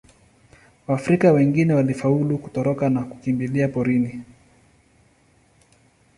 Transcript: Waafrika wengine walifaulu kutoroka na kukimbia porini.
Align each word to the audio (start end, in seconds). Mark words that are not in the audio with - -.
Waafrika 0.87 1.31
wengine 1.31 1.73
walifaulu 1.73 2.37
kutoroka 2.37 2.89
na 2.89 3.03
kukimbia 3.03 3.67
porini. 3.67 4.23